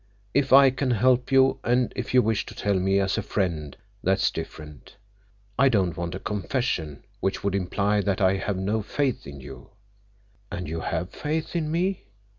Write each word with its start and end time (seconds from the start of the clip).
If 0.33 0.51
I 0.51 0.71
can 0.71 0.89
help 0.89 1.31
you, 1.31 1.59
and 1.63 1.93
if 1.95 2.11
you 2.11 2.23
wish 2.23 2.47
to 2.47 2.55
tell 2.55 2.73
me 2.73 2.99
as 2.99 3.19
a 3.19 3.21
friend, 3.21 3.77
that's 4.01 4.31
different. 4.31 4.95
I 5.59 5.69
don't 5.69 5.95
want 5.95 6.15
a 6.15 6.19
confession, 6.19 7.03
which 7.19 7.43
would 7.43 7.53
imply 7.53 8.01
that 8.01 8.19
I 8.19 8.37
have 8.37 8.57
no 8.57 8.81
faith 8.81 9.27
in 9.27 9.41
you." 9.41 9.69
"And 10.51 10.67
you 10.67 10.79
have 10.79 11.11
faith 11.11 11.55
in 11.55 11.69
me?" 11.71 12.05